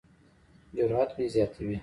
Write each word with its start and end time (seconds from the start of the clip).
جرات 0.75 1.09
مې 1.17 1.25
زیاتوي. 1.33 1.77